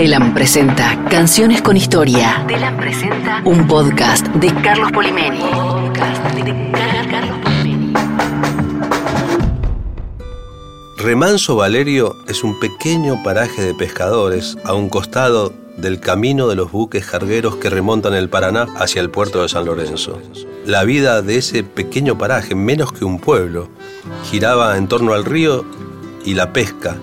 [0.00, 2.42] Telam presenta Canciones con Historia.
[2.48, 5.40] Telam presenta un podcast de Carlos Polimeni.
[10.96, 16.72] Remanso Valerio es un pequeño paraje de pescadores a un costado del camino de los
[16.72, 20.18] buques cargueros que remontan el Paraná hacia el puerto de San Lorenzo.
[20.64, 23.68] La vida de ese pequeño paraje, menos que un pueblo,
[24.30, 25.66] giraba en torno al río
[26.24, 26.96] y la pesca,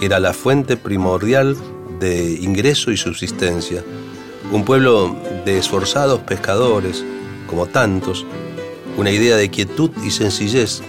[0.00, 1.54] que era la fuente primordial
[1.98, 3.84] de ingreso y subsistencia.
[4.52, 7.04] Un pueblo de esforzados pescadores,
[7.46, 8.24] como tantos,
[8.96, 10.82] una idea de quietud y sencillez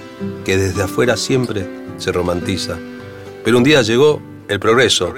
[0.46, 2.78] que desde afuera siempre se romantiza.
[3.44, 5.14] Pero un día llegó el progreso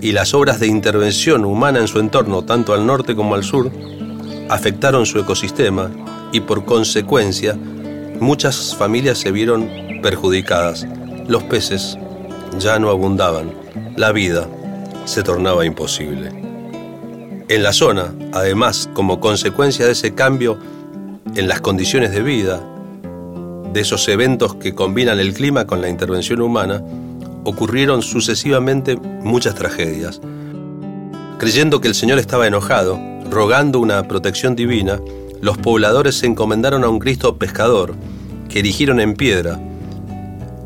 [0.00, 3.70] y las obras de intervención humana en su entorno, tanto al norte como al sur,
[4.48, 5.90] afectaron su ecosistema
[6.32, 7.56] y por consecuencia
[8.20, 9.68] muchas familias se vieron
[10.02, 10.86] perjudicadas.
[11.26, 11.96] Los peces
[12.58, 13.52] ya no abundaban.
[13.96, 14.48] La vida
[15.04, 16.28] se tornaba imposible.
[17.48, 20.58] En la zona, además, como consecuencia de ese cambio
[21.34, 22.60] en las condiciones de vida,
[23.72, 26.82] de esos eventos que combinan el clima con la intervención humana,
[27.44, 30.20] ocurrieron sucesivamente muchas tragedias.
[31.38, 35.00] Creyendo que el Señor estaba enojado, rogando una protección divina,
[35.40, 37.94] los pobladores se encomendaron a un Cristo pescador,
[38.48, 39.58] que erigieron en piedra,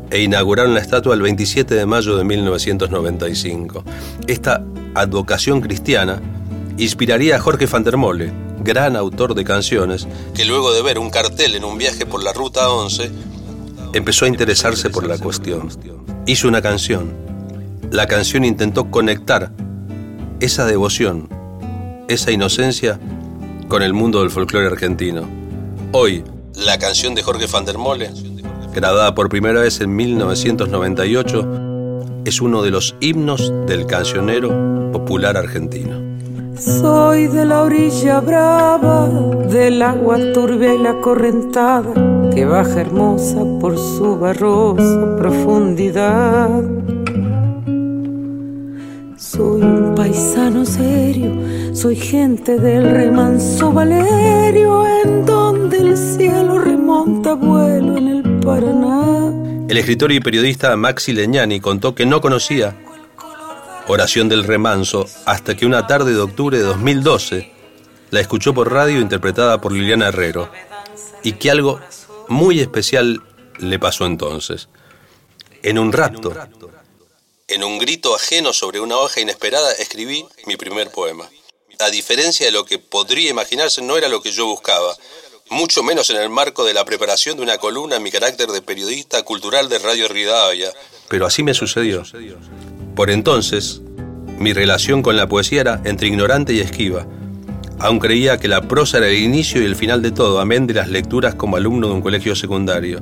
[0.09, 3.83] e inauguraron la estatua el 27 de mayo de 1995.
[4.27, 6.21] Esta advocación cristiana
[6.77, 8.31] inspiraría a Jorge van der Mole,
[8.63, 12.33] gran autor de canciones, que luego de ver un cartel en un viaje por la
[12.33, 13.11] Ruta 11,
[13.93, 15.69] empezó a interesarse por la cuestión.
[16.25, 17.13] Hizo una canción.
[17.91, 19.51] La canción intentó conectar
[20.39, 21.29] esa devoción,
[22.07, 22.99] esa inocencia
[23.67, 25.27] con el mundo del folclore argentino.
[25.91, 26.23] Hoy,
[26.55, 28.11] la canción de Jorge van der Mole
[28.75, 36.03] grabada por primera vez en 1998, es uno de los himnos del cancionero popular argentino.
[36.57, 39.07] Soy de la orilla brava,
[39.49, 41.93] del agua turbia y la correntada,
[42.33, 46.49] que baja hermosa por su barrosa profundidad.
[49.15, 51.31] Soy un paisano serio,
[51.73, 58.14] soy gente del remanso Valerio, en donde el cielo remonta vuelo en el
[58.47, 62.75] el escritor y periodista Maxi Leñani contó que no conocía
[63.87, 67.51] Oración del Remanso hasta que una tarde de octubre de 2012
[68.11, 70.51] la escuchó por radio interpretada por Liliana Herrero
[71.23, 71.79] y que algo
[72.27, 73.23] muy especial
[73.57, 74.69] le pasó entonces.
[75.63, 76.31] En un rapto,
[77.47, 81.27] en un grito ajeno sobre una hoja inesperada, escribí mi primer poema.
[81.79, 84.95] A diferencia de lo que podría imaginarse, no era lo que yo buscaba
[85.49, 88.61] mucho menos en el marco de la preparación de una columna en mi carácter de
[88.61, 90.69] periodista cultural de Radio Rivadavia.
[91.07, 92.03] Pero así me sucedió.
[92.95, 93.81] Por entonces,
[94.37, 97.05] mi relación con la poesía era entre ignorante y esquiva.
[97.79, 100.73] Aún creía que la prosa era el inicio y el final de todo, amén de
[100.73, 103.01] las lecturas como alumno de un colegio secundario.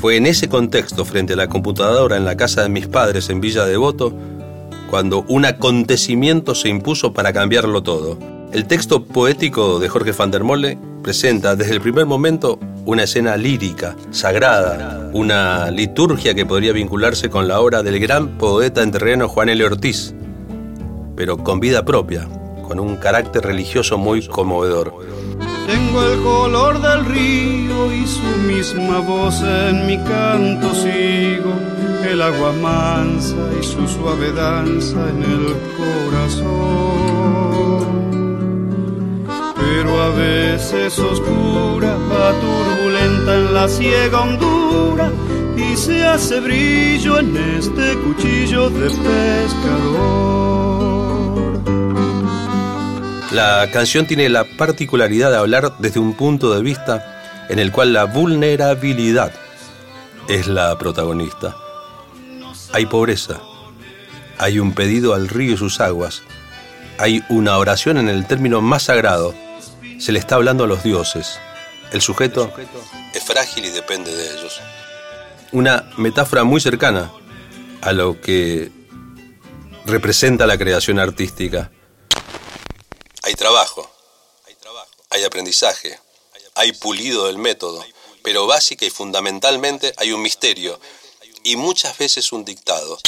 [0.00, 3.40] Fue en ese contexto, frente a la computadora en la casa de mis padres en
[3.40, 4.14] Villa Devoto,
[4.88, 8.18] cuando un acontecimiento se impuso para cambiarlo todo.
[8.52, 13.36] El texto poético de Jorge van der Mole presenta desde el primer momento una escena
[13.36, 19.48] lírica, sagrada, una liturgia que podría vincularse con la obra del gran poeta terreno Juan
[19.48, 19.64] L.
[19.64, 20.14] Ortiz,
[21.16, 22.26] pero con vida propia,
[22.66, 24.94] con un carácter religioso muy conmovedor.
[25.66, 31.52] Tengo el color del río y su misma voz en mi canto sigo,
[32.10, 37.49] el agua mansa y su suave danza en el corazón
[40.60, 45.10] veces oscura, va turbulenta en la ciega hondura
[45.56, 50.20] y se hace brillo en este cuchillo de pescador.
[53.32, 57.94] La canción tiene la particularidad de hablar desde un punto de vista en el cual
[57.94, 59.32] la vulnerabilidad
[60.28, 61.56] es la protagonista.
[62.74, 63.40] Hay pobreza,
[64.36, 66.22] hay un pedido al río y sus aguas,
[66.98, 69.34] hay una oración en el término más sagrado,
[70.00, 71.38] se le está hablando a los dioses.
[71.92, 72.52] El sujeto
[73.12, 74.60] es frágil y depende de ellos.
[75.52, 77.12] Una metáfora muy cercana
[77.82, 78.70] a lo que
[79.84, 81.70] representa la creación artística.
[83.22, 83.90] Hay trabajo,
[85.10, 85.98] hay aprendizaje,
[86.54, 87.84] hay pulido del método,
[88.22, 90.80] pero básica y fundamentalmente hay un misterio
[91.42, 92.98] y muchas veces un dictado.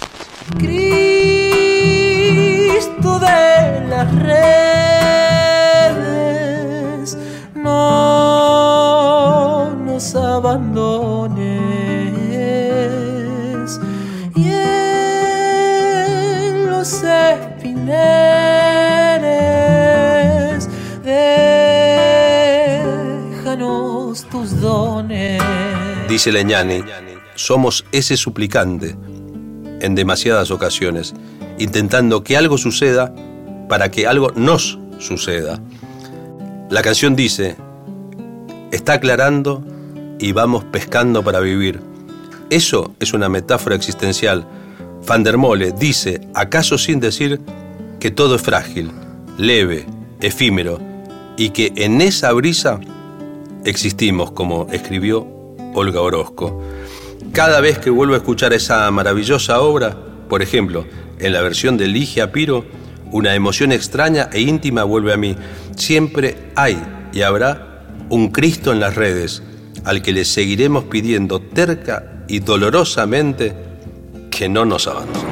[26.13, 26.85] Dice Leñani,
[27.37, 28.95] somos ese suplicante
[29.81, 31.15] en demasiadas ocasiones,
[31.59, 33.15] intentando que algo suceda
[33.67, 35.59] para que algo nos suceda.
[36.69, 37.57] La canción dice,
[38.73, 39.65] está aclarando
[40.19, 41.81] y vamos pescando para vivir.
[42.51, 44.47] Eso es una metáfora existencial.
[45.07, 47.41] Van der Mole dice, acaso sin decir,
[48.01, 48.91] que todo es frágil,
[49.39, 49.87] leve,
[50.21, 50.79] efímero,
[51.39, 52.81] y que en esa brisa
[53.65, 55.32] existimos, como escribió
[55.75, 56.63] Olga Orozco.
[57.33, 59.97] Cada vez que vuelvo a escuchar esa maravillosa obra,
[60.29, 60.87] por ejemplo,
[61.19, 62.65] en la versión de Ligia Piro,
[63.11, 65.37] una emoción extraña e íntima vuelve a mí.
[65.77, 66.83] Siempre hay
[67.13, 69.43] y habrá un Cristo en las redes,
[69.85, 73.55] al que le seguiremos pidiendo terca y dolorosamente
[74.31, 75.32] que no nos abandone.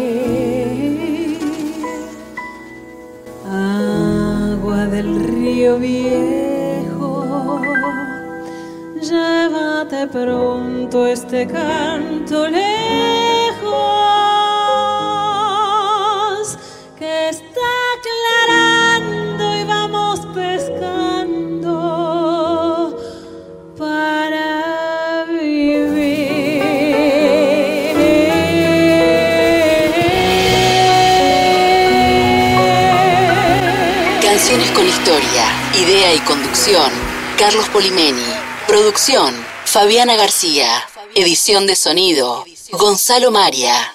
[4.91, 7.61] Río viejo,
[8.99, 12.67] llévate pronto este canto lejos
[16.99, 17.61] que está
[34.41, 36.91] Canciones con historia Idea y conducción,
[37.37, 38.25] Carlos Polimeni.
[38.67, 39.35] Producción,
[39.65, 40.83] Fabiana García.
[41.13, 43.93] Edición de sonido, Gonzalo Maria.